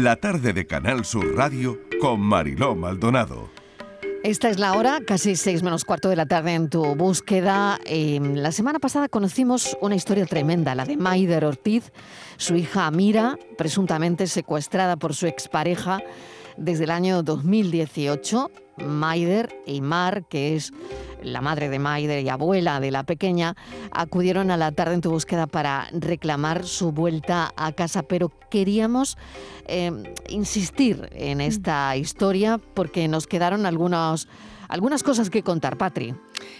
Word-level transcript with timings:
La 0.00 0.16
tarde 0.16 0.54
de 0.54 0.66
Canal 0.66 1.04
Sur 1.04 1.36
Radio 1.36 1.78
con 2.00 2.20
Mariló 2.20 2.74
Maldonado. 2.74 3.50
Esta 4.24 4.48
es 4.48 4.58
la 4.58 4.72
hora, 4.72 5.00
casi 5.06 5.36
seis 5.36 5.62
menos 5.62 5.84
cuarto 5.84 6.08
de 6.08 6.16
la 6.16 6.24
tarde 6.24 6.54
en 6.54 6.70
tu 6.70 6.94
búsqueda. 6.94 7.78
Eh, 7.84 8.18
la 8.18 8.50
semana 8.50 8.78
pasada 8.78 9.10
conocimos 9.10 9.76
una 9.82 9.94
historia 9.94 10.24
tremenda, 10.24 10.74
la 10.74 10.86
de 10.86 10.96
Maider 10.96 11.44
Ortiz, 11.44 11.92
su 12.38 12.56
hija 12.56 12.86
Amira, 12.86 13.38
presuntamente 13.58 14.26
secuestrada 14.26 14.96
por 14.96 15.14
su 15.14 15.26
expareja 15.26 16.00
desde 16.56 16.84
el 16.84 16.92
año 16.92 17.22
2018. 17.22 18.50
Maider 18.84 19.54
y 19.66 19.80
Mar, 19.80 20.24
que 20.28 20.56
es 20.56 20.72
la 21.22 21.40
madre 21.40 21.68
de 21.68 21.78
Maider 21.78 22.24
y 22.24 22.28
abuela 22.28 22.80
de 22.80 22.90
la 22.90 23.02
pequeña, 23.04 23.54
acudieron 23.90 24.50
a 24.50 24.56
la 24.56 24.72
tarde 24.72 24.94
en 24.94 25.00
tu 25.00 25.10
búsqueda 25.10 25.46
para 25.46 25.88
reclamar 25.92 26.64
su 26.66 26.92
vuelta 26.92 27.52
a 27.56 27.72
casa, 27.72 28.02
pero 28.02 28.30
queríamos 28.50 29.18
eh, 29.66 29.92
insistir 30.28 31.08
en 31.12 31.38
Mm. 31.38 31.42
esta 31.42 31.96
historia 31.96 32.58
porque 32.74 33.06
nos 33.06 33.26
quedaron 33.26 33.66
algunos, 33.66 34.28
algunas 34.68 35.02
cosas 35.02 35.30
que 35.30 35.42
contar, 35.42 35.76
Patri. 35.76 36.14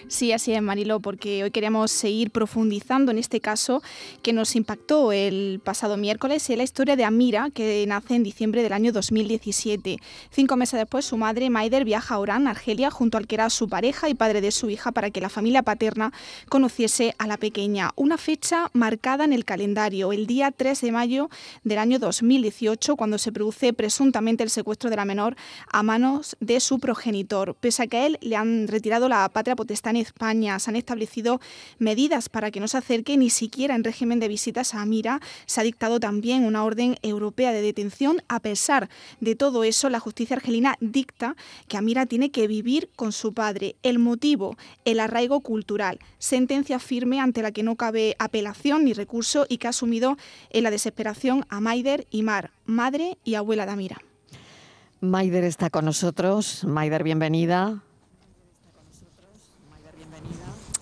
Sí, 0.09 0.33
así 0.33 0.53
es, 0.53 0.63
Marilo, 0.63 1.01
porque 1.01 1.45
hoy 1.45 1.51
queremos 1.51 1.91
seguir 1.91 2.31
profundizando 2.31 3.11
en 3.11 3.19
este 3.19 3.41
caso 3.41 3.83
que 4.23 4.33
nos 4.33 4.57
impactó 4.57 5.13
el 5.13 5.61
pasado 5.63 5.97
miércoles, 5.97 6.49
es 6.51 6.57
la 6.57 6.65
historia 6.65 6.97
de 6.97 7.05
Amira, 7.05 7.49
que 7.55 7.85
nace 7.87 8.15
en 8.15 8.23
diciembre 8.23 8.63
del 8.63 8.73
año 8.73 8.93
2017. 8.93 9.99
Cinco 10.31 10.57
meses 10.57 10.79
después, 10.79 11.05
su 11.05 11.17
madre, 11.17 11.51
Maider, 11.51 11.85
viaja 11.85 12.15
a 12.15 12.19
Orán, 12.19 12.47
Argelia, 12.47 12.91
junto 12.91 13.19
al 13.19 13.27
que 13.27 13.37
era 13.37 13.51
su 13.51 13.69
pareja 13.69 14.09
y 14.09 14.15
padre 14.15 14.41
de 14.41 14.51
su 14.51 14.69
hija, 14.69 14.93
para 14.93 15.11
que 15.11 15.21
la 15.21 15.29
familia 15.29 15.63
paterna 15.63 16.13
conociese 16.49 17.15
a 17.19 17.27
la 17.27 17.37
pequeña. 17.37 17.93
Una 17.97 18.19
fecha 18.19 18.71
marcada 18.73 19.25
en 19.25 19.33
el 19.33 19.45
calendario, 19.45 20.13
el 20.13 20.27
día 20.27 20.51
3 20.51 20.81
de 20.81 20.93
mayo 20.93 21.31
del 21.65 21.79
año 21.79 21.99
2018, 21.99 22.97
cuando 22.97 23.19
se 23.19 23.33
produce 23.33 23.73
presuntamente 23.73 24.43
el 24.43 24.51
secuestro 24.51 24.91
de 24.91 24.97
la 24.97 25.05
menor 25.05 25.37
a 25.71 25.83
manos 25.83 26.37
de 26.41 26.61
su 26.61 26.79
progenitor. 26.79 27.55
Pese 27.55 27.85
a 27.85 27.87
que 27.87 27.97
a 27.97 28.07
él 28.07 28.19
le 28.21 28.37
han 28.37 28.69
retirado 28.69 29.09
la 29.09 29.29
patria 29.29 29.57
potestad 29.57 29.70
en 29.71 29.97
España, 29.97 30.59
se 30.59 30.71
han 30.71 30.77
establecido 30.77 31.41
medidas 31.79 32.29
para 32.29 32.51
que 32.51 32.61
no 32.61 32.69
se 32.69 32.79
acerque 32.79 33.17
ni 33.17 33.31
siquiera 33.31 33.75
en 33.75 33.85
régimen 33.85 34.21
de 34.21 34.29
visitas 34.29 34.75
a 34.75 34.83
Amira. 34.83 35.21
Se 35.47 35.61
ha 35.61 35.65
dictado 35.65 36.01
también 36.01 36.45
una 36.45 36.65
orden 36.65 36.97
europea 37.03 37.53
de 37.53 37.63
detención. 37.63 38.23
A 38.29 38.41
pesar 38.41 38.89
de 39.21 39.35
todo 39.37 39.65
eso, 39.65 39.89
la 39.89 40.01
justicia 40.01 40.37
argelina 40.37 40.77
dicta 40.81 41.37
que 41.69 41.77
Amira 41.77 42.07
tiene 42.07 42.31
que 42.31 42.47
vivir 42.47 42.91
con 42.97 43.13
su 43.13 43.33
padre. 43.33 43.77
El 43.83 43.99
motivo, 43.99 44.57
el 44.85 45.01
arraigo 45.01 45.41
cultural. 45.41 45.99
Sentencia 46.19 46.79
firme 46.79 47.21
ante 47.21 47.43
la 47.43 47.53
que 47.53 47.63
no 47.63 47.77
cabe 47.77 48.17
apelación 48.19 48.85
ni 48.85 48.93
recurso 48.93 49.47
y 49.49 49.59
que 49.59 49.69
ha 49.69 49.71
asumido 49.71 50.17
en 50.51 50.65
la 50.65 50.71
desesperación 50.71 51.47
a 51.49 51.61
Maider 51.61 52.07
y 52.11 52.23
Mar, 52.23 52.51
madre 52.67 53.19
y 53.25 53.35
abuela 53.35 53.67
de 53.67 53.73
Amira. 53.73 54.03
Maider 55.01 55.45
está 55.45 55.71
con 55.71 55.87
nosotros. 55.87 56.65
Maider, 56.65 57.03
bienvenida. 57.03 57.83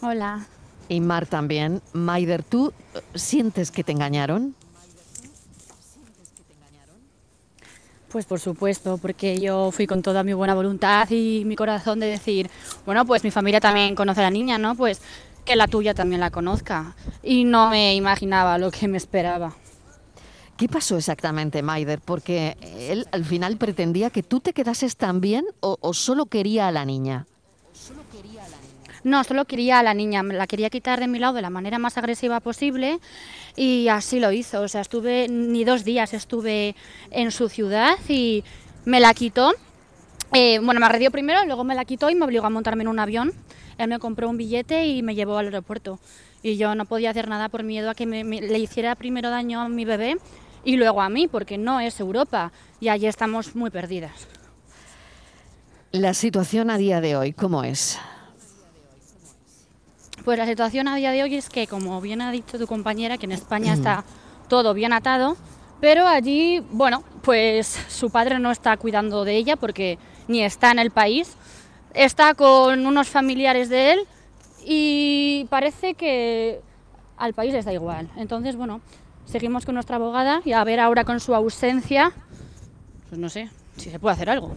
Hola. 0.01 0.47
Y 0.89 1.01
Mar 1.01 1.27
también. 1.27 1.83
Maider, 1.93 2.43
¿tú 2.43 2.73
eh, 2.95 3.01
sientes 3.15 3.71
que 3.71 3.85
te 3.85 3.93
engañaron? 3.93 4.55
Pues 8.09 8.25
por 8.25 8.41
supuesto, 8.41 8.97
porque 8.97 9.39
yo 9.39 9.71
fui 9.71 9.87
con 9.87 10.01
toda 10.01 10.23
mi 10.23 10.33
buena 10.33 10.55
voluntad 10.55 11.11
y 11.11 11.43
mi 11.45 11.57
corazón 11.57 12.01
de 12.01 12.07
decir, 12.07 12.49
bueno, 12.87 13.05
pues 13.05 13.23
mi 13.23 13.31
familia 13.31 13.61
también 13.61 13.95
conoce 13.95 14.21
a 14.21 14.25
la 14.25 14.31
niña, 14.31 14.57
¿no? 14.57 14.75
Pues 14.75 15.03
que 15.45 15.57
la 15.57 15.67
tuya 15.67 15.93
también 15.93 16.21
la 16.21 16.31
conozca. 16.31 16.95
Y 17.23 17.45
no 17.45 17.69
me 17.69 17.95
imaginaba 17.95 18.57
lo 18.57 18.71
que 18.71 18.89
me 18.89 18.97
esperaba. 18.97 19.55
¿Qué 20.57 20.69
pasó 20.69 20.97
exactamente, 20.97 21.63
Maider? 21.63 22.01
Porque 22.01 22.57
él 22.63 23.07
al 23.13 23.25
final 23.27 23.59
pretendía 23.59 24.09
que 24.09 24.23
tú 24.23 24.41
te 24.41 24.55
quedases 24.55 24.97
también 24.97 25.45
o, 25.61 25.77
o 25.81 25.93
solo 25.93 26.27
quería 26.27 26.67
a 26.67 26.73
la 26.73 26.87
niña. 26.87 27.27
No, 29.05 29.23
solo 29.25 29.45
quería 29.45 29.79
a 29.79 29.83
la 29.83 29.95
niña, 29.95 30.23
la 30.23 30.47
quería 30.47 30.70
quitar 30.70 30.98
de 31.01 31.07
mi 31.07 31.19
lado 31.19 31.35
de 31.35 31.42
la 31.42 31.51
manera 31.51 31.79
más 31.79 31.97
agresiva 31.98 32.41
posible 32.41 32.98
y 33.57 33.89
así 33.89 34.19
lo 34.20 34.33
hizo. 34.33 34.61
O 34.63 34.69
sea, 34.69 34.81
estuve 34.81 35.29
ni 35.29 35.64
dos 35.64 35.85
días, 35.85 36.13
estuve 36.14 36.75
en 37.11 37.31
su 37.31 37.48
ciudad 37.48 37.95
y 38.08 38.42
me 38.85 39.01
la 39.01 39.14
quitó. 39.14 39.53
Eh, 40.35 40.58
bueno, 40.63 40.81
me 40.81 40.87
agredió 40.87 41.11
primero, 41.11 41.45
luego 41.47 41.64
me 41.64 41.75
la 41.75 41.85
quitó 41.85 42.11
y 42.11 42.14
me 42.14 42.25
obligó 42.25 42.47
a 42.47 42.51
montarme 42.51 42.83
en 42.83 42.89
un 42.89 42.98
avión. 42.98 43.33
Él 43.79 43.89
me 43.89 43.98
compró 44.01 44.29
un 44.29 44.37
billete 44.37 44.87
y 44.87 45.03
me 45.03 45.14
llevó 45.14 45.39
al 45.39 45.47
aeropuerto. 45.47 46.01
Y 46.42 46.57
yo 46.57 46.75
no 46.75 46.85
podía 46.85 47.11
hacer 47.11 47.29
nada 47.29 47.48
por 47.48 47.63
miedo 47.63 47.91
a 47.91 47.95
que 47.95 48.05
me, 48.07 48.25
me- 48.25 48.41
le 48.41 48.58
hiciera 48.58 48.95
primero 48.97 49.31
daño 49.31 49.61
a 49.61 49.69
mi 49.69 49.85
bebé 49.85 50.17
y 50.64 50.77
luego 50.77 51.01
a 51.01 51.08
mí, 51.08 51.29
porque 51.29 51.57
no 51.57 51.79
es 51.81 51.98
Europa 52.01 52.53
y 52.81 52.89
allí 52.89 53.07
estamos 53.07 53.55
muy 53.55 53.70
perdidas. 53.70 54.27
La 55.92 56.13
situación 56.14 56.70
a 56.70 56.77
día 56.79 57.01
de 57.01 57.17
hoy, 57.17 57.33
¿cómo 57.33 57.64
es? 57.64 57.98
Pues 60.24 60.39
la 60.39 60.46
situación 60.46 60.89
a 60.89 60.96
día 60.96 61.11
de 61.11 61.23
hoy 61.23 61.34
es 61.36 61.48
que, 61.48 61.67
como 61.67 62.01
bien 62.01 62.20
ha 62.20 62.30
dicho 62.30 62.58
tu 62.58 62.67
compañera, 62.67 63.18
que 63.18 63.27
en 63.27 63.33
España 63.33 63.73
está 63.73 64.05
todo 64.48 64.74
bien 64.74 64.92
atado, 64.92 65.36
pero 65.80 66.06
allí, 66.06 66.61
bueno, 66.70 67.02
pues 67.23 67.67
su 67.89 68.11
padre 68.11 68.39
no 68.39 68.51
está 68.51 68.77
cuidando 68.77 69.24
de 69.24 69.36
ella 69.36 69.57
porque 69.57 69.98
ni 70.27 70.42
está 70.42 70.70
en 70.70 70.80
el 70.80 70.90
país, 70.90 71.36
está 71.95 72.34
con 72.34 72.86
unos 72.86 73.08
familiares 73.08 73.68
de 73.68 73.92
él 73.92 74.01
y 74.64 75.46
parece 75.51 75.95
que 75.95 76.61
al 77.17 77.33
país 77.33 77.52
les 77.52 77.64
da 77.64 77.73
igual. 77.73 78.08
Entonces, 78.17 78.57
bueno, 78.57 78.80
seguimos 79.24 79.64
con 79.64 79.74
nuestra 79.74 79.96
abogada 79.96 80.42
y 80.45 80.52
a 80.52 80.64
ver 80.64 80.80
ahora 80.80 81.05
con 81.05 81.20
su 81.20 81.34
ausencia, 81.34 82.12
pues 83.08 83.18
no 83.18 83.28
sé 83.28 83.51
si 83.78 83.90
se 83.90 83.98
puede 83.98 84.14
hacer 84.14 84.30
algo. 84.30 84.56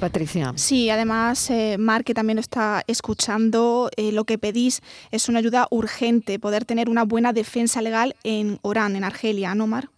Patricia. 0.00 0.52
Sí, 0.56 0.90
además, 0.90 1.50
eh, 1.50 1.76
Mar, 1.78 2.04
que 2.04 2.14
también 2.14 2.36
lo 2.36 2.40
está 2.40 2.82
escuchando, 2.86 3.90
eh, 3.96 4.12
lo 4.12 4.24
que 4.24 4.38
pedís 4.38 4.80
es 5.10 5.28
una 5.28 5.38
ayuda 5.38 5.68
urgente, 5.70 6.38
poder 6.38 6.64
tener 6.64 6.88
una 6.88 7.04
buena 7.04 7.32
defensa 7.32 7.82
legal 7.82 8.14
en 8.24 8.58
Orán, 8.62 8.96
en 8.96 9.04
Argelia, 9.04 9.54
¿no, 9.54 9.66
Mar? 9.66 9.88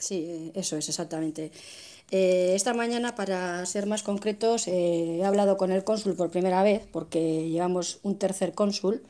Sí, 0.00 0.24
eh, 0.26 0.52
eso 0.54 0.76
es 0.76 0.88
exactamente. 0.88 1.52
Eh, 2.10 2.54
esta 2.54 2.74
mañana, 2.74 3.14
para 3.14 3.64
ser 3.66 3.86
más 3.86 4.02
concretos, 4.02 4.66
eh, 4.66 5.18
he 5.18 5.24
hablado 5.24 5.56
con 5.56 5.70
el 5.70 5.84
cónsul 5.84 6.14
por 6.14 6.30
primera 6.30 6.62
vez 6.62 6.82
porque 6.90 7.48
llevamos 7.48 8.00
un 8.02 8.18
tercer 8.18 8.52
cónsul 8.52 9.02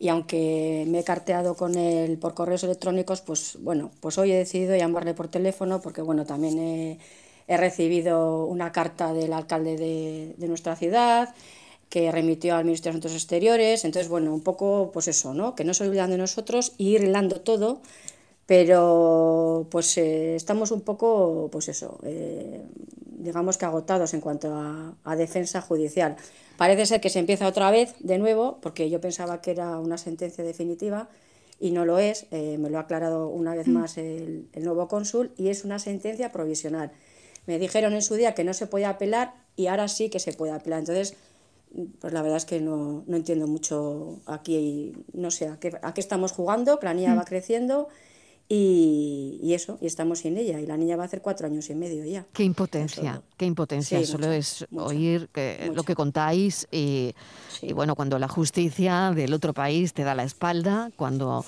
y 0.00 0.08
aunque 0.08 0.84
me 0.88 1.00
he 1.00 1.04
carteado 1.04 1.54
con 1.54 1.76
él 1.76 2.18
por 2.18 2.34
correos 2.34 2.64
electrónicos, 2.64 3.20
pues 3.20 3.58
bueno, 3.60 3.92
pues 4.00 4.18
hoy 4.18 4.32
he 4.32 4.36
decidido 4.36 4.74
llamarle 4.76 5.14
por 5.14 5.28
teléfono 5.28 5.80
porque 5.80 6.02
bueno, 6.02 6.24
también 6.26 6.58
he, 6.58 6.98
he 7.50 7.56
recibido 7.56 8.46
una 8.46 8.68
carta 8.72 9.12
del 9.12 9.32
alcalde 9.32 9.76
de, 9.76 10.34
de 10.38 10.48
nuestra 10.48 10.74
ciudad 10.76 11.34
que 11.88 12.12
remitió 12.12 12.54
al 12.54 12.64
Ministerio 12.64 12.92
de 12.92 12.98
Asuntos 12.98 13.14
Exteriores, 13.20 13.84
entonces 13.84 14.08
bueno, 14.08 14.32
un 14.32 14.42
poco 14.42 14.90
pues 14.92 15.08
eso, 15.08 15.34
¿no? 15.34 15.54
Que 15.56 15.64
no 15.64 15.74
se 15.74 15.84
olvidan 15.84 16.10
de 16.10 16.18
nosotros 16.18 16.72
y 16.78 16.94
ir 16.94 17.02
hilando 17.02 17.40
todo 17.40 17.80
pero 18.50 19.68
pues 19.70 19.96
eh, 19.96 20.34
estamos 20.34 20.72
un 20.72 20.80
poco, 20.80 21.48
pues 21.52 21.68
eso, 21.68 22.00
eh, 22.02 22.60
digamos 23.06 23.56
que 23.56 23.64
agotados 23.64 24.12
en 24.12 24.20
cuanto 24.20 24.52
a, 24.52 24.96
a 25.04 25.14
defensa 25.14 25.60
judicial. 25.60 26.16
Parece 26.56 26.84
ser 26.84 27.00
que 27.00 27.10
se 27.10 27.20
empieza 27.20 27.46
otra 27.46 27.70
vez 27.70 27.94
de 28.00 28.18
nuevo, 28.18 28.58
porque 28.60 28.90
yo 28.90 29.00
pensaba 29.00 29.40
que 29.40 29.52
era 29.52 29.78
una 29.78 29.98
sentencia 29.98 30.42
definitiva 30.42 31.08
y 31.60 31.70
no 31.70 31.84
lo 31.84 32.00
es, 32.00 32.26
eh, 32.32 32.58
me 32.58 32.70
lo 32.70 32.78
ha 32.78 32.80
aclarado 32.80 33.28
una 33.28 33.54
vez 33.54 33.68
más 33.68 33.96
el, 33.98 34.48
el 34.52 34.64
nuevo 34.64 34.88
cónsul, 34.88 35.30
y 35.36 35.50
es 35.50 35.64
una 35.64 35.78
sentencia 35.78 36.32
provisional. 36.32 36.90
Me 37.46 37.58
dijeron 37.58 37.94
en 37.94 38.02
su 38.02 38.14
día 38.14 38.34
que 38.34 38.44
no 38.44 38.54
se 38.54 38.66
podía 38.66 38.90
apelar 38.90 39.34
y 39.56 39.66
ahora 39.66 39.88
sí 39.88 40.10
que 40.10 40.20
se 40.20 40.32
puede 40.32 40.52
apelar. 40.52 40.80
Entonces, 40.80 41.16
pues 42.00 42.12
la 42.12 42.22
verdad 42.22 42.36
es 42.36 42.44
que 42.44 42.60
no, 42.60 43.04
no 43.06 43.16
entiendo 43.16 43.46
mucho 43.46 44.20
aquí, 44.26 44.92
no 45.12 45.30
sé, 45.30 45.48
a 45.48 45.58
qué, 45.58 45.72
a 45.82 45.94
qué 45.94 46.00
estamos 46.00 46.32
jugando, 46.32 46.78
que 46.78 46.86
la 46.86 46.94
niña 46.94 47.14
va 47.14 47.24
creciendo 47.24 47.88
y, 48.48 49.38
y 49.42 49.54
eso, 49.54 49.78
y 49.80 49.86
estamos 49.86 50.20
sin 50.20 50.36
ella. 50.36 50.60
Y 50.60 50.66
la 50.66 50.76
niña 50.76 50.96
va 50.96 51.04
a 51.04 51.06
hacer 51.06 51.22
cuatro 51.22 51.46
años 51.46 51.70
y 51.70 51.74
medio 51.74 52.04
ya. 52.04 52.26
Qué 52.32 52.42
impotencia, 52.42 53.12
Eso- 53.12 53.22
qué 53.36 53.46
impotencia. 53.46 53.98
Sí, 54.00 54.04
Solo 54.06 54.26
mucha, 54.26 54.36
es 54.36 54.66
mucha, 54.70 54.86
oír 54.86 55.28
que- 55.32 55.70
lo 55.72 55.84
que 55.84 55.94
contáis 55.94 56.66
y, 56.72 57.14
y 57.62 57.72
bueno, 57.72 57.94
cuando 57.94 58.18
la 58.18 58.26
justicia 58.28 59.12
del 59.14 59.32
otro 59.32 59.54
país 59.54 59.92
te 59.94 60.02
da 60.02 60.14
la 60.16 60.24
espalda, 60.24 60.90
cuando 60.96 61.44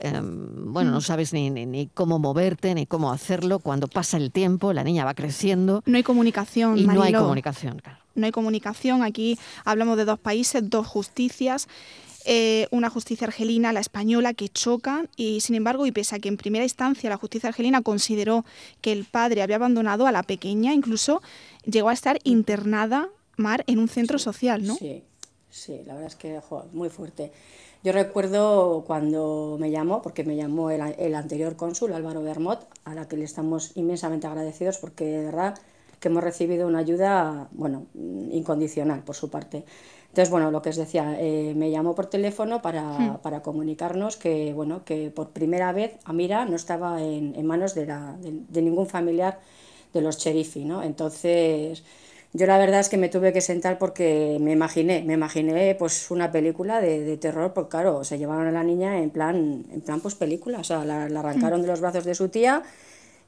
em, 0.00 0.72
bueno, 0.72 0.90
Mm. 0.90 0.94
no 0.94 1.00
sabes 1.00 1.32
ni, 1.32 1.50
ni, 1.50 1.66
ni 1.66 1.86
cómo 1.88 2.18
moverte, 2.18 2.74
ni 2.74 2.86
cómo 2.86 3.12
hacerlo, 3.12 3.58
cuando 3.58 3.86
pasa 3.88 4.16
el 4.16 4.30
tiempo, 4.32 4.72
la 4.72 4.82
niña 4.84 5.04
va 5.04 5.14
creciendo 5.14 5.82
No 5.86 5.96
hay 5.96 6.02
comunicación, 6.02 6.78
y 6.78 6.86
no 6.86 7.02
hay 7.02 7.12
comunicación. 7.12 7.78
claro. 7.78 7.98
No 8.14 8.26
hay 8.26 8.32
comunicación. 8.32 9.02
Aquí 9.04 9.38
hablamos 9.64 9.96
de 9.96 10.04
dos 10.04 10.18
países, 10.18 10.68
dos 10.68 10.86
justicias. 10.86 11.68
eh, 12.26 12.66
una 12.70 12.90
justicia 12.90 13.26
argelina, 13.26 13.72
la 13.72 13.80
española, 13.80 14.34
que 14.34 14.50
chocan 14.50 15.08
y, 15.16 15.40
sin 15.40 15.54
embargo, 15.56 15.86
y 15.86 15.90
pese 15.90 16.16
a 16.16 16.18
que 16.18 16.28
en 16.28 16.36
primera 16.36 16.64
instancia 16.64 17.08
la 17.08 17.16
justicia 17.16 17.48
argelina 17.48 17.80
consideró 17.80 18.44
que 18.82 18.92
el 18.92 19.06
padre 19.06 19.40
había 19.40 19.56
abandonado 19.56 20.06
a 20.06 20.12
la 20.12 20.22
pequeña, 20.22 20.74
incluso 20.74 21.22
llegó 21.64 21.88
a 21.88 21.94
estar 21.94 22.18
internada, 22.24 23.08
Mar, 23.38 23.64
en 23.66 23.78
un 23.78 23.88
centro 23.88 24.18
social, 24.18 24.66
¿no? 24.66 24.74
Sí, 24.76 25.02
sí, 25.50 25.82
la 25.86 25.94
verdad 25.94 26.08
es 26.08 26.16
que 26.16 26.40
jo, 26.40 26.64
muy 26.72 26.88
fuerte. 26.88 27.32
Yo 27.82 27.92
recuerdo 27.92 28.84
cuando 28.86 29.56
me 29.58 29.70
llamó, 29.70 30.02
porque 30.02 30.22
me 30.24 30.36
llamó 30.36 30.70
el, 30.70 30.80
el 30.98 31.14
anterior 31.14 31.56
cónsul, 31.56 31.92
Álvaro 31.92 32.22
Bermot, 32.22 32.66
a 32.84 32.94
la 32.94 33.08
que 33.08 33.16
le 33.16 33.24
estamos 33.24 33.72
inmensamente 33.74 34.26
agradecidos 34.26 34.78
porque 34.78 35.04
de 35.04 35.24
verdad 35.24 35.58
que 36.00 36.08
hemos 36.08 36.24
recibido 36.24 36.66
una 36.66 36.78
ayuda, 36.78 37.48
bueno, 37.52 37.86
incondicional 37.94 39.02
por 39.02 39.14
su 39.14 39.30
parte. 39.30 39.64
Entonces, 40.08 40.30
bueno, 40.30 40.50
lo 40.50 40.60
que 40.60 40.70
os 40.70 40.76
decía, 40.76 41.16
eh, 41.20 41.54
me 41.54 41.70
llamó 41.70 41.94
por 41.94 42.06
teléfono 42.06 42.62
para, 42.62 42.98
hmm. 42.98 43.18
para, 43.22 43.42
comunicarnos 43.42 44.16
que, 44.16 44.52
bueno, 44.52 44.84
que 44.84 45.10
por 45.10 45.30
primera 45.30 45.72
vez 45.72 45.98
Amira 46.04 46.46
no 46.46 46.56
estaba 46.56 47.00
en, 47.00 47.34
en 47.36 47.46
manos 47.46 47.74
de, 47.74 47.86
la, 47.86 48.16
de, 48.18 48.62
ningún 48.62 48.86
familiar 48.86 49.38
de 49.92 50.00
los 50.00 50.18
Cherifi, 50.18 50.64
¿no? 50.64 50.82
Entonces, 50.82 51.84
yo 52.32 52.46
la 52.46 52.58
verdad 52.58 52.80
es 52.80 52.88
que 52.88 52.96
me 52.96 53.08
tuve 53.08 53.32
que 53.32 53.40
sentar 53.40 53.78
porque 53.78 54.38
me 54.40 54.52
imaginé, 54.52 55.02
me 55.02 55.14
imaginé 55.14 55.74
pues 55.74 56.10
una 56.10 56.30
película 56.30 56.80
de, 56.80 57.04
de 57.04 57.16
terror, 57.16 57.52
porque 57.52 57.70
claro, 57.70 58.04
se 58.04 58.18
llevaron 58.18 58.46
a 58.46 58.52
la 58.52 58.62
niña 58.62 58.98
en 58.98 59.10
plan, 59.10 59.64
en 59.72 59.80
plan 59.80 60.00
pues 60.00 60.14
película, 60.14 60.60
o 60.60 60.64
sea, 60.64 60.84
la, 60.84 61.04
arrancaron 61.04 61.62
de 61.62 61.68
los 61.68 61.80
brazos 61.80 62.04
de 62.04 62.14
su 62.14 62.28
tía 62.28 62.62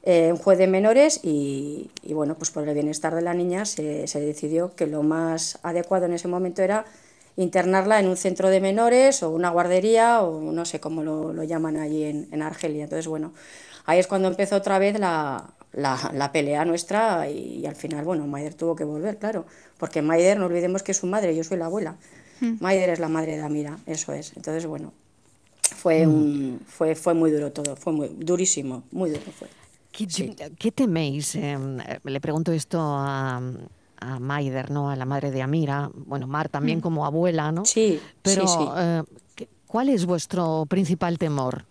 eh, 0.04 0.32
un 0.32 0.38
juez 0.38 0.58
de 0.58 0.66
menores 0.66 1.20
y, 1.22 1.90
bueno, 2.10 2.34
pues 2.34 2.50
por 2.50 2.66
el 2.66 2.74
bienestar 2.74 3.14
de 3.14 3.22
la 3.22 3.34
niña 3.34 3.64
se, 3.64 4.08
se, 4.08 4.20
decidió 4.20 4.74
que 4.74 4.86
lo 4.88 5.04
más 5.04 5.60
adecuado 5.62 6.06
en 6.06 6.12
ese 6.12 6.26
momento 6.26 6.62
era 6.62 6.84
internarla 7.36 8.00
en 8.00 8.08
un 8.08 8.16
centro 8.16 8.50
de 8.50 8.60
menores 8.60 9.22
o 9.22 9.30
una 9.30 9.50
guardería 9.50 10.22
o 10.22 10.40
no 10.52 10.64
sé 10.64 10.80
cómo 10.80 11.04
lo, 11.04 11.32
lo 11.32 11.44
llaman 11.44 11.76
allí 11.76 12.04
en, 12.04 12.28
en, 12.32 12.42
Argelia. 12.42 12.84
Entonces, 12.84 13.06
bueno, 13.06 13.32
ahí 13.86 14.00
es 14.00 14.08
cuando 14.08 14.26
empezó 14.28 14.56
otra 14.56 14.80
vez 14.80 14.98
la, 14.98 15.54
la, 15.72 16.10
la 16.14 16.32
pelea 16.32 16.64
nuestra 16.64 17.28
y, 17.30 17.64
al 17.66 17.76
final, 17.76 18.04
bueno, 18.04 18.26
Maider 18.26 18.54
tuvo 18.54 18.76
que 18.76 18.84
volver, 18.84 19.18
claro, 19.18 19.46
porque 19.78 20.02
Maider, 20.02 20.38
no 20.38 20.46
olvidemos 20.46 20.82
que 20.82 20.92
es 20.92 20.98
su 20.98 21.06
madre, 21.06 21.34
yo 21.34 21.44
soy 21.44 21.58
la 21.58 21.66
abuela. 21.66 21.96
Mm. 22.40 22.54
Maider 22.60 22.90
es 22.90 22.98
la 23.00 23.08
madre 23.08 23.36
de 23.36 23.42
Amira, 23.42 23.78
eso 23.86 24.12
es. 24.12 24.32
Entonces, 24.36 24.66
bueno, 24.66 24.92
fue, 25.62 26.06
mm. 26.06 26.14
un, 26.14 26.60
fue, 26.66 26.94
fue 26.94 27.14
muy 27.14 27.30
duro 27.30 27.52
todo, 27.52 27.76
fue 27.76 27.92
muy 27.92 28.08
durísimo, 28.08 28.82
muy 28.90 29.10
duro 29.10 29.22
fue. 29.32 29.48
¿Qué, 29.92 30.72
teméis? 30.72 31.34
Em, 31.34 31.78
le 32.04 32.20
pregunto 32.20 32.50
esto 32.52 32.80
a, 32.80 33.42
a, 33.98 34.18
Maider, 34.18 34.70
¿no? 34.70 34.88
A 34.88 34.96
la 34.96 35.04
madre 35.04 35.30
de 35.30 35.42
Amira. 35.42 35.90
Bueno, 35.94 36.26
Mar 36.26 36.48
también 36.48 36.78
mm. 36.78 36.80
como 36.80 37.04
abuela, 37.04 37.52
¿no? 37.52 37.64
Sí. 37.66 38.00
Pero, 38.22 38.48
sí, 38.48 38.58
eh, 38.76 39.02
¿cuál 39.66 39.90
es 39.90 40.06
vuestro 40.06 40.64
principal 40.66 41.18
temor? 41.18 41.66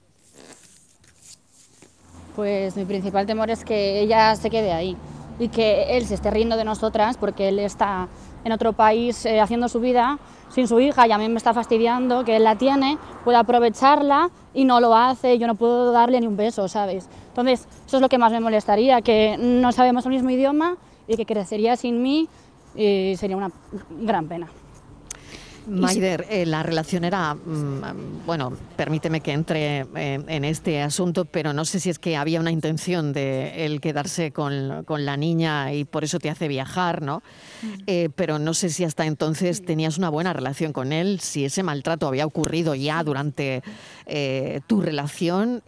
Pues 2.36 2.75
mi 2.78 2.86
principal 2.86 3.25
temor 3.25 3.50
es 3.50 3.63
que 3.66 4.00
ella 4.00 4.36
se 4.36 4.50
quede 4.50 4.72
ahí 4.72 4.95
y 5.39 5.50
que 5.50 5.98
él 5.98 6.06
se 6.06 6.16
esté 6.16 6.31
riendo 6.31 6.56
de 6.56 6.63
nosotras 6.63 7.18
porque 7.18 7.50
él 7.50 7.60
está 7.60 8.07
en 8.44 8.51
otro 8.51 8.74
país 8.74 9.25
eh, 9.25 9.39
haciendo 9.39 9.68
su 9.69 9.80
vida 9.80 10.19
sin 10.50 10.68
su 10.68 10.80
hija 10.80 11.07
y 11.07 11.12
a 11.12 11.18
mí 11.18 11.28
me 11.30 11.38
está 11.38 11.54
fastidiando 11.54 12.24
que 12.25 12.36
él 12.36 12.44
la 12.44 12.57
tiene, 12.57 12.98
puede 13.24 13.38
aprovecharla 13.38 14.30
y 14.54 14.66
no 14.66 14.80
lo 14.80 14.95
hace, 14.95 15.38
yo 15.38 15.48
no 15.48 15.56
puedo 15.56 15.92
darle 15.92 16.19
ni 16.19 16.28
un 16.28 16.36
beso, 16.36 16.68
¿sabes? 16.68 17.07
Entonces, 17.30 17.68
eso 17.86 17.98
es 17.98 18.01
lo 18.01 18.10
que 18.10 18.18
más 18.18 18.31
me 18.31 18.42
molestaría, 18.42 19.01
que 19.01 19.38
no 19.39 19.72
sabemos 19.72 20.06
el 20.06 20.12
mismo 20.12 20.30
idioma 20.30 20.75
y 21.07 21.16
que 21.16 21.25
crecería 21.25 21.77
sin 21.77 22.01
mí 22.01 22.27
y 22.75 23.16
sería 23.18 23.38
una 23.38 23.51
gran 23.89 24.27
pena. 24.27 24.48
Maider, 25.68 26.25
eh, 26.30 26.46
la 26.46 26.63
relación 26.63 27.04
era, 27.04 27.36
mm, 27.36 28.25
bueno, 28.25 28.58
permíteme 28.75 29.22
que 29.22 29.31
entre 29.31 29.81
eh, 29.96 30.24
en 30.28 30.44
este 30.44 30.81
asunto, 30.81 31.25
pero 31.25 31.54
no 31.54 31.66
sé 31.66 31.80
si 31.80 31.90
es 31.90 32.00
que 32.00 32.18
había 32.18 32.40
una 32.40 32.52
intención 32.52 33.13
de 33.13 33.66
él 33.66 33.80
quedarse 33.80 34.31
con, 34.31 34.84
con 34.86 35.06
la 35.06 35.18
niña 35.18 35.74
y 35.74 35.86
por 35.86 36.04
eso 36.04 36.18
te 36.19 36.30
hace 36.30 36.48
viajar, 36.48 37.02
¿no? 37.04 37.22
Mm. 37.62 37.68
Eh, 37.86 38.10
pero 38.16 38.40
no 38.40 38.54
sé 38.54 38.69
si 38.69 38.84
hasta 38.84 39.06
entonces 39.06 39.63
tenías 39.63 39.98
una 39.98 40.10
buena 40.10 40.34
relación 40.34 40.74
con 40.74 40.94
él, 40.94 41.19
si 41.19 41.46
ese 41.46 41.62
maltrato 41.62 42.08
había 42.08 42.25
ocurrido 42.25 42.74
ya 42.75 43.04
durante 43.04 43.62
tu 44.68 44.81
relación. 44.81 45.63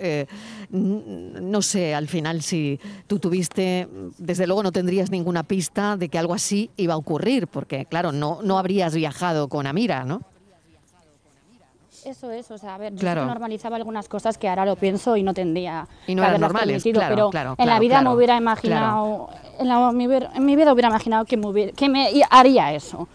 no 0.70 1.62
sé, 1.62 1.96
al 1.96 2.10
final 2.10 2.42
si 2.42 2.78
tú 3.08 3.18
tuviste, 3.18 3.88
desde 4.18 4.48
luego 4.48 4.64
no 4.64 4.74
tendrías 4.74 5.12
ninguna 5.12 5.44
pista 5.44 5.96
de 5.96 6.10
que 6.10 6.20
algo 6.20 6.34
así 6.34 6.70
iba 6.76 6.94
a 6.94 6.98
ocurrir, 6.98 7.48
porque 7.48 7.86
claro, 7.86 8.12
no, 8.12 8.40
no 8.44 8.60
habrías 8.60 8.94
viajado 8.94 9.48
con 9.48 9.66
amigos 9.66 9.83
¿no? 10.06 10.22
Eso 12.06 12.32
es, 12.32 12.52
o 12.52 12.58
sea, 12.58 12.76
a 12.76 12.78
ver, 12.78 12.94
yo 12.96 13.16
normalizaba 13.16 13.78
algunas 13.78 14.10
cosas 14.10 14.38
que 14.38 14.50
ahora 14.50 14.66
lo 14.66 14.76
pienso 14.76 15.16
y 15.16 15.24
no 15.24 15.34
tendría 15.34 15.88
y 16.06 16.16
no 16.16 16.24
eran 16.24 16.42
normales, 16.42 16.84
pero 16.84 17.32
en 17.58 17.68
la 17.68 17.80
vida 17.80 18.02
me 18.02 18.10
hubiera 18.14 18.36
imaginado, 18.36 19.30
en, 19.58 19.68
la, 19.70 19.92
mi, 19.92 20.04
en, 20.06 20.46
mi, 20.46 20.56
vida 20.56 20.74
hubiera 20.74 20.90
imaginado 20.90 21.24
que 21.24 21.38
me, 21.38 21.72
que 21.72 21.88
me 21.88 22.10
haría 22.30 22.74
eso. 22.74 23.08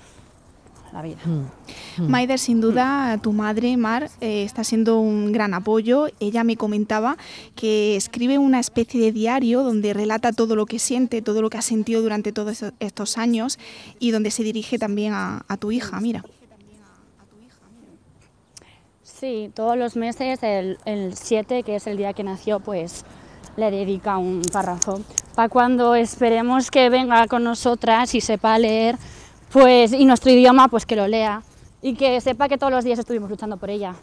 La 0.91 1.03
vida. 1.03 1.19
Mm. 1.23 2.03
Mm. 2.03 2.09
Maider, 2.09 2.39
sin 2.39 2.63
duda, 2.63 3.19
tu 3.21 3.33
madre, 3.35 3.77
Mar, 3.77 4.09
eh, 4.23 4.45
está 4.45 4.65
siendo 4.65 5.01
un 5.01 5.33
gran 5.33 5.53
apoyo. 5.53 6.07
Ella 6.19 6.45
me 6.45 6.57
comentaba 6.57 7.19
que 7.57 7.95
escribe 7.95 8.39
una 8.39 8.59
especie 8.59 8.99
de 8.99 9.13
diario 9.13 9.65
donde 9.65 9.93
relata 9.93 10.33
todo 10.33 10.57
lo 10.57 10.65
que 10.65 10.79
siente, 10.79 11.21
todo 11.21 11.43
lo 11.43 11.51
que 11.51 11.59
ha 11.59 11.63
sentido 11.63 12.01
durante 12.01 12.33
todos 12.33 12.65
estos 12.81 13.19
años 13.19 13.59
y 13.99 14.13
donde 14.13 14.31
se 14.31 14.43
dirige 14.43 14.79
también 14.79 15.13
a, 15.13 15.45
a 15.47 15.59
tu 15.59 15.73
hija, 15.73 16.01
mira. 16.01 16.25
Sí, 19.19 19.51
todos 19.53 19.77
los 19.77 19.97
meses, 19.97 20.39
el, 20.43 20.79
7, 21.13 21.65
que 21.65 21.75
es 21.75 21.89
el 21.89 21.97
día 21.97 22.13
que 22.13 22.23
nació, 22.23 22.61
pues 22.61 23.05
le 23.57 23.69
dedica 23.73 24.17
un 24.17 24.43
párrafo. 24.43 25.01
Para 25.35 25.49
cuando 25.49 25.97
esperemos 25.97 26.71
que 26.71 26.89
venga 26.89 27.27
con 27.27 27.43
nosotras 27.43 28.15
y 28.15 28.21
sepa 28.21 28.57
leer, 28.61 28.97
pues, 29.53 29.93
y 29.93 30.05
nuestro 30.05 30.31
idioma, 30.31 30.69
pues 30.69 30.87
que 30.87 30.95
lo 30.95 31.09
lea. 31.09 31.43
Y 31.83 31.95
que 31.95 32.21
sepa 32.21 32.49
que 32.49 32.59
todos 32.59 32.73
los 32.73 32.85
días 32.85 33.01
estuvimos 33.01 33.29
luchando 33.29 33.57
por 33.57 33.71
ella. 33.71 33.97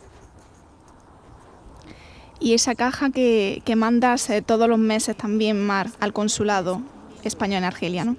Y 2.41 2.53
esa 2.53 2.75
caja 2.75 3.09
que, 3.09 3.61
mandas 3.77 4.29
eh, 4.29 4.41
todos 4.41 4.67
los 4.67 4.79
meses 4.79 5.15
también, 5.15 5.65
Mar, 5.65 5.87
al 6.01 6.11
consulado 6.11 6.81
español 7.23 7.59
en 7.59 7.63
Argelia, 7.63 8.03
¿no? 8.03 8.17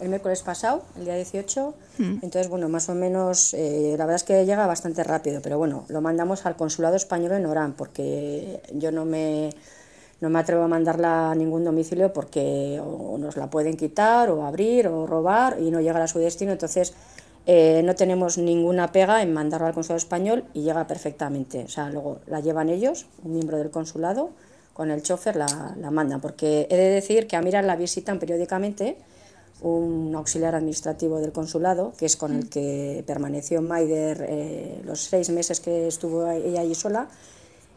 El 0.00 0.08
miércoles 0.08 0.42
pasado, 0.42 0.82
el 0.96 1.04
día 1.04 1.14
18. 1.14 1.74
Mm. 1.98 2.04
Entonces, 2.22 2.48
bueno, 2.48 2.68
más 2.68 2.88
o 2.88 2.94
menos, 2.94 3.54
eh, 3.54 3.94
la 3.98 4.04
verdad 4.04 4.16
es 4.16 4.24
que 4.24 4.44
llega 4.44 4.66
bastante 4.66 5.04
rápido, 5.04 5.40
pero 5.42 5.58
bueno, 5.58 5.84
lo 5.88 6.00
mandamos 6.00 6.46
al 6.46 6.56
consulado 6.56 6.96
español 6.96 7.32
en 7.32 7.46
Orán, 7.46 7.74
porque 7.74 8.60
yo 8.72 8.92
no 8.92 9.04
me, 9.04 9.50
no 10.20 10.30
me 10.30 10.38
atrevo 10.38 10.62
a 10.62 10.68
mandarla 10.68 11.30
a 11.30 11.34
ningún 11.34 11.64
domicilio 11.64 12.12
porque 12.12 12.80
o 12.82 13.16
nos 13.18 13.36
la 13.36 13.48
pueden 13.50 13.76
quitar 13.76 14.30
o 14.30 14.44
abrir 14.44 14.88
o 14.88 15.06
robar 15.06 15.58
y 15.60 15.70
no 15.70 15.80
llegar 15.80 16.02
a 16.02 16.08
su 16.08 16.18
destino. 16.18 16.52
Entonces, 16.52 16.94
eh, 17.46 17.82
no 17.84 17.94
tenemos 17.94 18.38
ninguna 18.38 18.92
pega 18.92 19.22
en 19.22 19.32
mandarla 19.32 19.68
al 19.68 19.74
consulado 19.74 19.98
español 19.98 20.44
y 20.54 20.62
llega 20.62 20.86
perfectamente. 20.86 21.64
O 21.64 21.68
sea, 21.68 21.90
luego 21.90 22.20
la 22.26 22.40
llevan 22.40 22.68
ellos, 22.68 23.06
un 23.24 23.32
miembro 23.32 23.58
del 23.58 23.70
consulado, 23.70 24.30
con 24.72 24.90
el 24.90 25.02
chofer 25.02 25.36
la, 25.36 25.74
la 25.78 25.90
mandan, 25.90 26.20
porque 26.20 26.66
he 26.70 26.76
de 26.76 26.90
decir 26.90 27.26
que 27.26 27.36
a 27.36 27.42
Mira 27.42 27.60
la 27.60 27.76
visitan 27.76 28.18
periódicamente 28.18 28.96
un 29.62 30.14
auxiliar 30.14 30.54
administrativo 30.54 31.18
del 31.20 31.32
consulado, 31.32 31.92
que 31.96 32.06
es 32.06 32.16
con 32.16 32.34
el 32.34 32.48
que 32.48 33.04
permaneció 33.06 33.62
Maider 33.62 34.26
eh, 34.28 34.80
los 34.84 35.00
seis 35.00 35.30
meses 35.30 35.60
que 35.60 35.86
estuvo 35.88 36.28
ella 36.30 36.60
allí 36.60 36.74
sola. 36.74 37.08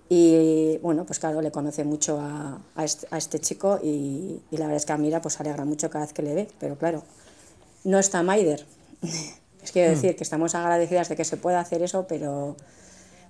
Y 0.10 0.78
bueno, 0.82 1.06
pues 1.06 1.20
claro, 1.20 1.42
le 1.42 1.52
conoce 1.52 1.84
mucho 1.84 2.20
a, 2.20 2.60
a, 2.76 3.18
este, 3.18 3.40
chico 3.40 3.80
y, 3.82 4.42
la 4.52 4.66
verdad 4.66 4.76
es 4.76 4.86
que 4.86 4.94
a 4.94 4.98
Mira 4.98 5.22
pues 5.22 5.40
alegra 5.40 5.66
mucho 5.66 5.90
cada 5.90 6.06
vez 6.06 6.14
que 6.14 6.22
le 6.22 6.36
ve, 6.36 6.48
pero 6.60 6.78
claro, 6.78 7.04
no 7.84 8.00
está 8.00 8.22
Maider. 8.22 8.66
es 9.64 9.72
quiero 9.72 9.92
hmm. 9.92 9.96
decir 9.96 10.16
que 10.16 10.24
estamos 10.24 10.56
agradecidas 10.56 11.10
de 11.10 11.16
que 11.16 11.26
se 11.26 11.38
pueda 11.38 11.60
hacer 11.60 11.82
eso, 11.82 12.06
pero 12.08 12.56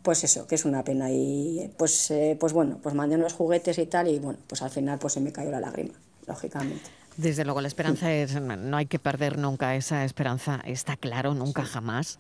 pues 0.04 0.24
eso, 0.26 0.46
que 0.46 0.56
es 0.56 0.66
una 0.66 0.84
pena. 0.84 1.10
Y 1.12 1.72
pues, 1.78 2.12
eh, 2.12 2.36
pues 2.40 2.54
bueno, 2.54 2.80
pues 2.84 2.94
mandé 2.94 3.16
unos 3.16 3.34
juguetes 3.34 3.78
y 3.78 3.86
tal 3.86 4.10
y 4.10 4.20
bueno, 4.20 4.40
pues 4.48 4.62
al 4.62 4.70
final 4.70 5.00
pues 5.00 5.14
se 5.14 5.22
me 5.22 5.32
cayó 5.32 5.50
la 5.52 5.60
lágrima, 5.60 5.94
lógicamente. 6.28 6.90
Desde 7.18 7.46
luego, 7.46 7.62
la 7.62 7.68
esperanza 7.68 8.12
es, 8.12 8.40
no 8.42 8.78
hay 8.78 8.88
que 8.88 8.98
perder 8.98 9.38
nunca 9.38 9.76
esa 9.76 10.04
esperanza, 10.04 10.62
está 10.66 10.98
claro, 10.98 11.34
nunca 11.34 11.64
jamás. 11.64 12.20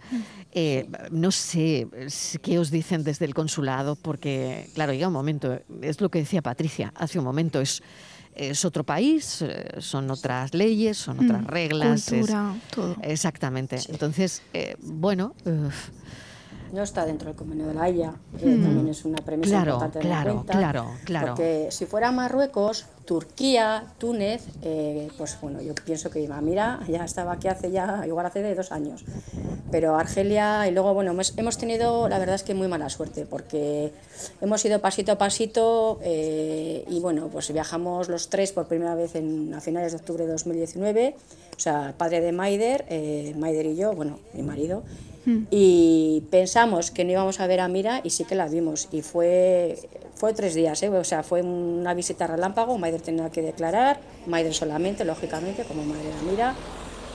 Eh, 0.52 0.88
no 1.12 1.32
sé 1.32 1.88
qué 2.42 2.60
os 2.60 2.70
dicen 2.70 3.04
desde 3.04 3.26
el 3.26 3.34
consulado, 3.34 3.96
porque, 3.96 4.70
claro, 4.76 4.94
llega 4.94 5.08
un 5.08 5.14
momento, 5.14 5.60
es 5.82 6.00
lo 6.00 6.10
que 6.10 6.20
decía 6.20 6.42
Patricia 6.42 6.94
hace 6.96 7.18
un 7.18 7.26
momento, 7.26 7.60
es, 7.60 7.82
es 8.36 8.66
otro 8.66 8.84
país, 8.84 9.42
eh, 9.42 9.76
son 9.80 10.12
otras 10.12 10.54
leyes, 10.54 10.98
son 10.98 11.26
otras 11.26 11.42
mm, 11.42 11.48
reglas. 11.48 12.10
Cultura, 12.10 12.54
todo. 12.74 12.96
Exactamente. 13.02 13.80
Entonces, 13.90 14.44
eh, 14.54 14.76
bueno. 14.80 15.34
no 16.72 16.84
está 16.84 17.06
dentro 17.06 17.30
del 17.30 17.36
convenio 17.36 17.68
de 17.68 17.74
la 17.74 17.84
Haya, 17.84 18.12
mm. 18.12 18.40
también 18.40 18.88
es 18.90 19.06
una 19.06 19.18
premisa 19.18 19.50
claro, 19.50 19.74
importante 19.74 20.00
claro, 20.00 20.34
cuenta, 20.36 20.54
claro, 20.54 20.92
claro. 21.04 21.28
Porque 21.30 21.68
si 21.72 21.86
fuera 21.88 22.12
Marruecos, 22.12 22.86
Turquía, 23.06 23.86
Túnez, 23.98 24.44
eh, 24.62 25.10
pues 25.18 25.38
bueno, 25.42 25.62
yo 25.62 25.76
pienso 25.76 26.10
que 26.10 26.28
mira, 26.42 26.80
ya 26.88 27.04
estaba 27.04 27.34
aquí 27.34 27.48
hace 27.48 27.70
ya, 27.70 28.04
igual 28.08 28.26
hace 28.26 28.42
de 28.42 28.56
dos 28.56 28.72
años, 28.72 29.04
pero 29.72 29.96
Argelia 29.96 30.68
y 30.68 30.72
luego, 30.72 30.94
bueno, 30.94 31.12
hemos, 31.12 31.58
tenido, 31.58 32.08
la 32.08 32.18
verdad 32.18 32.36
es 32.36 32.44
que 32.44 32.54
muy 32.54 32.68
mala 32.68 32.90
suerte, 32.90 33.26
porque 33.26 33.92
hemos 34.40 34.64
ido 34.64 34.80
pasito 34.80 35.12
a 35.12 35.18
pasito 35.18 36.00
eh, 36.02 36.86
y 36.88 37.00
bueno, 37.02 37.28
pues 37.28 37.52
viajamos 37.52 38.08
los 38.08 38.30
tres 38.30 38.54
por 38.54 38.68
primera 38.68 38.96
vez 38.96 39.16
en, 39.16 39.54
a 39.54 39.60
finales 39.60 39.92
de 39.92 39.98
octubre 39.98 40.26
de 40.26 40.32
2019, 40.32 41.16
o 41.56 41.60
sea, 41.60 41.94
padre 41.98 42.22
de 42.22 42.32
Maider, 42.32 42.86
eh, 42.88 43.34
Maider 43.38 43.66
y 43.66 43.76
yo, 43.76 43.94
bueno, 43.94 44.20
mi 44.34 44.44
marido, 44.44 44.84
hmm. 45.26 45.48
y 45.52 46.24
pensamos 46.30 46.92
que 46.92 47.04
no 47.04 47.12
íbamos 47.12 47.42
a 47.42 47.48
ver 47.48 47.60
a 47.60 47.68
Mira 47.68 48.00
y 48.04 48.12
sí 48.12 48.24
que 48.24 48.36
la 48.36 48.48
vimos 48.48 48.88
y 48.92 49.02
fue 49.02 49.78
fue 50.24 50.34
tres 50.34 50.54
días, 50.56 50.82
¿eh? 50.84 50.88
o 50.88 51.04
sea, 51.04 51.22
fue 51.22 51.42
una 51.42 51.94
visita 51.94 52.26
relámpago, 52.28 52.78
Maider 52.78 53.02
tenía 53.02 53.30
que 53.30 53.42
declarar, 53.42 54.00
Maider 54.26 54.54
solamente, 54.54 55.04
lógicamente, 55.04 55.66
como 55.66 55.84
madre 55.84 56.08
de 56.08 56.14
Amira, 56.14 56.56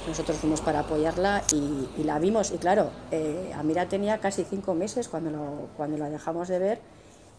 nosotros 0.06 0.36
fuimos 0.36 0.60
para 0.60 0.80
apoyarla 0.80 1.42
y, 1.50 2.02
la 2.02 2.18
vimos, 2.18 2.50
y 2.50 2.58
claro, 2.58 2.90
eh, 3.10 3.50
Amira 3.56 3.88
tenía 3.88 4.18
casi 4.18 4.44
cinco 4.44 4.74
meses 4.74 5.08
cuando, 5.08 5.70
cuando 5.78 5.96
la 5.96 6.10
dejamos 6.10 6.48
de 6.48 6.58
ver 6.58 6.80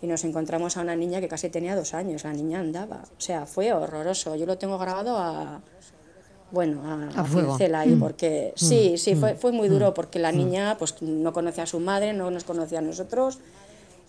y 0.01 0.07
nos 0.07 0.23
encontramos 0.23 0.75
a 0.75 0.81
una 0.81 0.95
niña 0.95 1.21
que 1.21 1.27
casi 1.27 1.49
tenía 1.49 1.75
dos 1.75 1.93
años, 1.93 2.23
la 2.23 2.33
niña 2.33 2.61
andaba, 2.61 3.03
o 3.03 3.21
sea, 3.21 3.45
fue 3.45 3.71
horroroso, 3.71 4.35
yo 4.35 4.47
lo 4.47 4.57
tengo 4.57 4.79
grabado 4.79 5.19
a... 5.19 5.61
Bueno, 6.49 6.81
a, 6.83 7.21
a, 7.21 7.79
ahí, 7.79 7.91
mm. 7.91 7.99
porque 7.99 8.53
mm. 8.55 8.59
sí, 8.59 8.97
sí, 8.97 9.13
fue, 9.13 9.35
fue 9.35 9.51
muy 9.51 9.69
duro, 9.69 9.91
mm. 9.91 9.93
porque 9.93 10.17
la 10.17 10.31
niña 10.31 10.77
pues 10.79 10.99
no 11.03 11.31
conocía 11.31 11.65
a 11.65 11.67
su 11.67 11.79
madre, 11.79 12.13
no 12.13 12.31
nos 12.31 12.43
conocía 12.43 12.79
a 12.79 12.81
nosotros, 12.81 13.37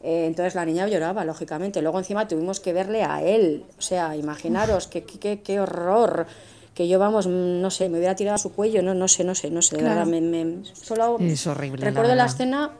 eh, 0.02 0.24
entonces 0.26 0.54
la 0.54 0.64
niña 0.64 0.88
lloraba, 0.88 1.24
lógicamente. 1.24 1.82
Luego 1.82 1.98
encima 1.98 2.26
tuvimos 2.26 2.60
que 2.60 2.72
verle 2.72 3.02
a 3.02 3.22
él. 3.22 3.64
O 3.78 3.82
sea, 3.82 4.16
imaginaros 4.16 4.86
qué, 4.86 5.04
qué, 5.04 5.40
qué 5.40 5.60
horror. 5.60 6.26
Que 6.74 6.88
yo, 6.88 6.98
vamos, 6.98 7.26
no 7.26 7.70
sé, 7.70 7.88
me 7.88 7.98
hubiera 7.98 8.14
tirado 8.14 8.36
a 8.36 8.38
su 8.38 8.52
cuello, 8.52 8.82
no, 8.82 8.94
no 8.94 9.08
sé, 9.08 9.24
no 9.24 9.34
sé, 9.34 9.50
no 9.50 9.60
sé. 9.60 9.76
De 9.76 9.82
verdad, 9.82 10.06
me, 10.06 10.62
solo 10.72 11.18
es 11.18 11.46
horrible. 11.46 11.84
Recuerdo 11.84 12.14
la, 12.14 12.24
escena, 12.24 12.70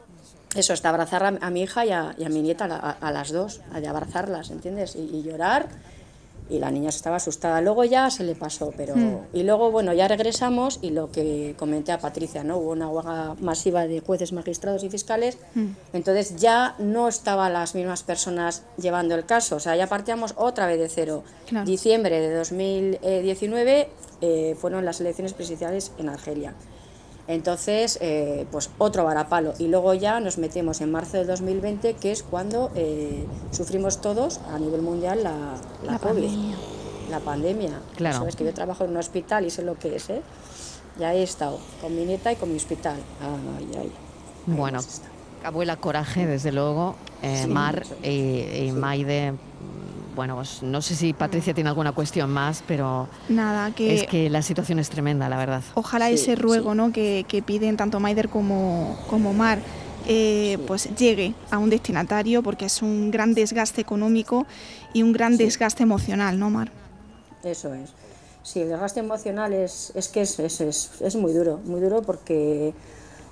eso, 0.55 0.73
hasta 0.73 0.89
abrazar 0.89 1.37
a, 1.39 1.49
mi 1.51 1.61
hija 1.61 1.85
y 1.85 1.91
a, 1.91 2.29
mi 2.29 2.41
nieta, 2.41 2.65
a, 2.65 3.11
las 3.11 3.31
dos, 3.31 3.61
a 3.71 3.77
abrazarlas, 3.77 4.49
¿entiendes? 4.49 4.95
y 4.95 5.21
llorar 5.21 5.67
y 6.51 6.59
la 6.59 6.69
niña 6.69 6.89
estaba 6.89 7.15
asustada. 7.15 7.61
Luego 7.61 7.85
ya 7.85 8.09
se 8.09 8.23
le 8.23 8.35
pasó, 8.35 8.73
pero... 8.75 8.95
Hmm. 8.95 9.19
Y 9.33 9.43
luego, 9.43 9.71
bueno, 9.71 9.93
ya 9.93 10.07
regresamos 10.07 10.79
y 10.81 10.89
lo 10.89 11.09
que 11.11 11.55
comenté 11.57 11.93
a 11.93 11.99
Patricia, 11.99 12.43
¿no? 12.43 12.57
Hubo 12.57 12.71
una 12.71 12.89
huelga 12.89 13.35
masiva 13.39 13.87
de 13.87 14.01
jueces, 14.01 14.33
magistrados 14.33 14.83
y 14.83 14.89
fiscales, 14.89 15.37
hmm. 15.55 15.67
entonces 15.93 16.35
ya 16.35 16.75
no 16.77 17.07
estaban 17.07 17.53
las 17.53 17.73
mismas 17.73 18.03
personas 18.03 18.63
llevando 18.77 19.15
el 19.15 19.25
caso, 19.25 19.55
o 19.55 19.59
sea, 19.59 19.75
ya 19.77 19.87
partíamos 19.87 20.33
otra 20.35 20.67
vez 20.67 20.77
de 20.77 20.89
cero. 20.89 21.23
Diciembre 21.65 22.19
de 22.19 22.35
2019 22.35 23.89
eh, 24.21 24.55
fueron 24.59 24.85
las 24.85 24.99
elecciones 25.01 25.33
presidenciales 25.33 25.91
en 25.97 26.09
Argelia. 26.09 26.53
Entonces, 27.27 27.97
eh, 28.01 28.45
pues 28.51 28.69
otro 28.77 29.03
varapalo. 29.03 29.53
Y 29.59 29.67
luego 29.67 29.93
ya 29.93 30.19
nos 30.19 30.37
metemos 30.37 30.81
en 30.81 30.91
marzo 30.91 31.17
de 31.17 31.25
2020, 31.25 31.93
que 31.95 32.11
es 32.11 32.23
cuando 32.23 32.71
eh, 32.75 33.25
sufrimos 33.51 34.01
todos 34.01 34.39
a 34.51 34.59
nivel 34.59 34.81
mundial 34.81 35.23
la, 35.23 35.55
la, 35.83 35.99
Pandemia. 35.99 36.55
La 37.09 37.19
pandemia. 37.19 37.79
Claro. 37.95 38.17
Sabes 38.17 38.35
que 38.35 38.43
yo 38.43 38.53
trabajo 38.53 38.83
en 38.83 38.91
un 38.91 38.97
hospital 38.97 39.45
y 39.45 39.49
sé 39.49 39.63
lo 39.63 39.77
que 39.77 39.95
es, 39.95 40.09
¿eh? 40.09 40.21
Ya 40.99 41.13
he 41.13 41.23
estado 41.23 41.59
con 41.79 41.95
mi 41.95 42.05
nieta 42.05 42.31
y 42.31 42.35
con 42.35 42.49
mi 42.49 42.57
hospital. 42.57 42.97
bueno, 44.45 44.79
abuela 45.43 45.77
coraje, 45.77 46.25
desde 46.25 46.51
luego. 46.51 46.95
Eh, 47.21 47.47
Mar 47.47 47.83
y 48.03 48.71
Maide 48.73 49.33
bueno, 50.15 50.35
pues 50.35 50.61
no 50.63 50.81
sé 50.81 50.95
si 50.95 51.13
Patricia 51.13 51.53
tiene 51.53 51.69
alguna 51.69 51.91
cuestión 51.91 52.29
más, 52.31 52.63
pero 52.67 53.07
nada 53.29 53.71
que 53.71 53.95
es 53.95 54.07
que 54.07 54.29
la 54.29 54.41
situación 54.41 54.79
es 54.79 54.89
tremenda, 54.89 55.29
la 55.29 55.37
verdad. 55.37 55.63
Ojalá 55.75 56.09
ese 56.09 56.35
ruego, 56.35 56.75
¿no? 56.75 56.91
Que, 56.91 57.43
piden 57.45 57.77
tanto 57.77 57.99
Maider 57.99 58.29
como, 58.29 58.97
como 59.09 59.33
Mar. 59.33 59.59
Eh, 60.07 60.57
pues 60.65 60.89
llegue 60.95 61.35
a 61.51 61.59
un 61.59 61.69
destinatario 61.69 62.41
porque 62.41 62.65
es 62.65 62.81
un 62.81 63.11
gran 63.11 63.35
desgaste 63.35 63.81
económico 63.81 64.47
y 64.93 65.03
un 65.03 65.13
gran 65.13 65.37
desgaste 65.37 65.83
emocional, 65.83 66.39
¿no, 66.39 66.49
Mar? 66.49 66.71
Eso 67.43 67.73
es. 67.75 67.93
Sí, 68.41 68.61
el 68.61 68.69
desgaste 68.69 68.99
emocional 68.99 69.53
es, 69.53 69.91
es 69.95 70.07
que 70.07 70.21
es, 70.21 70.39
es, 70.39 70.91
es 70.99 71.15
muy 71.15 71.33
duro, 71.33 71.59
muy 71.65 71.79
duro 71.79 72.01
porque 72.01 72.73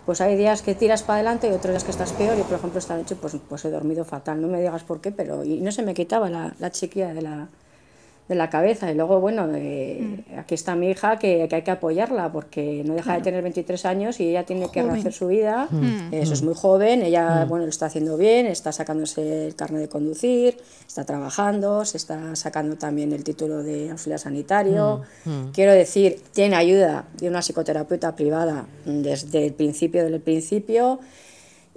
pues 0.09 0.21
hay 0.21 0.35
días 0.35 0.63
que 0.63 0.73
tiras 0.73 1.03
para 1.03 1.17
adelante 1.17 1.47
y 1.47 1.51
otros 1.51 1.71
días 1.71 1.83
que 1.83 1.91
estás 1.91 2.13
peor. 2.13 2.35
Y 2.35 2.41
por 2.41 2.57
ejemplo, 2.57 2.79
esta 2.79 2.97
noche 2.97 3.15
pues, 3.15 3.37
pues 3.47 3.63
he 3.65 3.69
dormido 3.69 4.03
fatal, 4.03 4.41
no 4.41 4.47
me 4.47 4.59
digas 4.59 4.81
por 4.81 5.01
qué, 5.01 5.11
pero 5.11 5.43
y 5.43 5.61
no 5.61 5.71
se 5.71 5.83
me 5.83 5.93
quitaba 5.93 6.31
la, 6.31 6.55
la 6.57 6.71
chiquilla 6.71 7.13
de 7.13 7.21
la, 7.21 7.47
de 8.29 8.35
la 8.35 8.49
cabeza. 8.49 8.89
Y 8.91 8.95
luego, 8.95 9.19
bueno, 9.19 9.47
mm. 9.47 10.37
aquí 10.37 10.53
está 10.53 10.75
mi 10.75 10.91
hija 10.91 11.17
que, 11.17 11.47
que, 11.49 11.55
hay 11.55 11.61
que 11.63 11.71
apoyarla 11.71 12.31
porque 12.31 12.83
no 12.85 12.93
deja 12.93 13.15
de 13.15 13.21
tener 13.21 13.41
23 13.41 13.85
años 13.85 14.19
y 14.19 14.29
ella 14.29 14.45
tiene 14.45 14.69
que 14.71 14.79
hacer 14.79 15.11
su 15.11 15.27
vida. 15.27 15.67
Mm. 15.71 16.13
Eso 16.13 16.33
es 16.33 16.43
muy 16.43 16.53
joven, 16.53 17.01
ella, 17.01 17.43
mm. 17.43 17.49
bueno, 17.49 17.65
lo 17.65 17.69
está 17.69 17.87
haciendo 17.87 18.17
bien, 18.17 18.45
está 18.45 18.71
sacándose 18.71 19.47
el 19.47 19.55
carnet 19.55 19.81
de 19.81 19.89
conducir, 19.89 20.57
está 20.87 21.03
trabajando, 21.05 21.83
se 21.85 21.97
está 21.97 22.35
sacando 22.35 22.77
también 22.77 23.11
el 23.13 23.23
título 23.23 23.63
de 23.63 23.89
auxiliar 23.89 24.19
sanitario. 24.19 25.01
Quiero 25.51 25.73
decir, 25.73 26.21
tiene 26.31 26.55
ayuda 26.55 27.05
de 27.17 27.29
una 27.29 27.41
psicoterapeuta 27.41 28.15
privada 28.15 28.67
desde 28.85 29.47
el 29.47 29.53
principio 29.53 30.03
del 30.03 30.21
principio. 30.21 30.99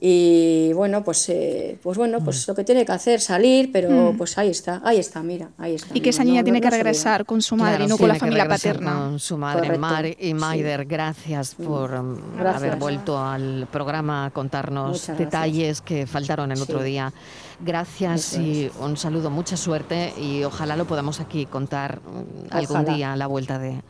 Y 0.04 0.72
bueno, 0.72 1.04
pues, 1.04 1.28
eh, 1.28 1.78
pues 1.80 1.96
bueno, 1.96 2.18
pues 2.24 2.44
mm. 2.44 2.50
lo 2.50 2.54
que 2.56 2.64
tiene 2.64 2.84
que 2.84 2.90
hacer, 2.90 3.20
salir, 3.20 3.70
pero 3.70 4.12
mm. 4.12 4.16
pues 4.16 4.36
ahí 4.36 4.48
está, 4.48 4.80
ahí 4.82 4.98
está, 4.98 5.22
mira, 5.22 5.50
ahí 5.58 5.76
está. 5.76 5.96
Y 5.96 6.00
que 6.00 6.10
esa 6.10 6.24
niña 6.24 6.42
tiene 6.42 6.60
que 6.60 6.70
regresar 6.70 7.24
con 7.24 7.40
su 7.40 7.54
madre, 7.54 7.84
y 7.84 7.86
no 7.86 7.96
con 7.96 8.08
la 8.08 8.16
familia 8.16 8.48
paterna. 8.48 8.94
Con 8.94 9.20
su 9.20 9.38
madre, 9.38 9.78
Mar 9.78 10.04
y 10.04 10.34
Maider, 10.34 10.86
gracias 10.86 11.54
mm. 11.56 11.64
por 11.64 11.94
haber 11.94 12.74
vuelto 12.80 13.16
al 13.16 13.68
programa 13.70 14.24
a 14.24 14.30
contarnos 14.30 15.06
detalles 15.16 15.80
que 15.80 16.04
faltaron 16.08 16.50
el 16.50 16.60
otro 16.60 16.82
día. 16.82 17.12
Gracias 17.60 18.36
y 18.36 18.72
un 18.80 18.96
saludo, 18.96 19.30
mucha 19.30 19.56
suerte 19.56 20.12
y 20.18 20.42
ojalá 20.42 20.74
lo 20.74 20.84
podamos 20.84 21.20
aquí 21.20 21.46
contar 21.46 22.00
algún 22.50 22.84
día 22.86 23.12
a 23.12 23.16
la 23.16 23.28
vuelta 23.28 23.60
de, 23.60 23.80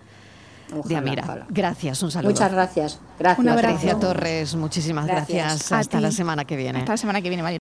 Ojalá, 0.78 1.46
Gracias, 1.48 2.02
un 2.02 2.10
saludo. 2.10 2.30
Muchas 2.30 2.52
gracias. 2.52 3.00
Gracias. 3.18 3.46
Patricia 3.46 3.98
Torres, 3.98 4.54
muchísimas 4.56 5.06
gracias. 5.06 5.72
Hasta 5.72 6.00
la 6.00 6.10
semana 6.10 6.44
que 6.44 6.56
viene. 6.56 6.80
Hasta 6.80 6.92
la 6.92 6.96
semana 6.96 7.20
que 7.20 7.28
viene, 7.28 7.42
María. 7.42 7.58